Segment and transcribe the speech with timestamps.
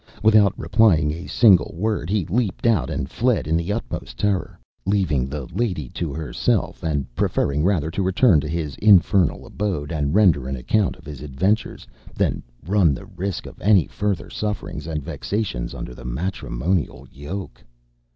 [0.23, 5.27] Without replying a single word, he leaped out and fled in the utmost terror, leaving
[5.27, 10.47] the lady to herself, and preferring rather to return to his infernal abode and render
[10.47, 11.85] an account of his adventures,
[12.15, 17.63] than run the risk of any further sufferings and vexations under the matrimonial yoke.